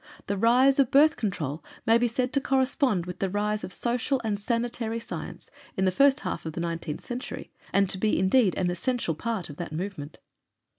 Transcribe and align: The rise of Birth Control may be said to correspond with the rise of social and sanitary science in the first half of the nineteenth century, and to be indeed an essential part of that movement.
The 0.25 0.35
rise 0.35 0.79
of 0.79 0.89
Birth 0.89 1.15
Control 1.15 1.63
may 1.85 1.99
be 1.99 2.07
said 2.07 2.33
to 2.33 2.41
correspond 2.41 3.05
with 3.05 3.19
the 3.19 3.29
rise 3.29 3.63
of 3.63 3.71
social 3.71 4.19
and 4.23 4.39
sanitary 4.39 4.99
science 4.99 5.51
in 5.77 5.85
the 5.85 5.91
first 5.91 6.21
half 6.21 6.43
of 6.43 6.53
the 6.53 6.59
nineteenth 6.59 7.01
century, 7.01 7.51
and 7.71 7.87
to 7.87 7.99
be 7.99 8.17
indeed 8.17 8.55
an 8.57 8.71
essential 8.71 9.13
part 9.13 9.47
of 9.51 9.57
that 9.57 9.71
movement. 9.71 10.17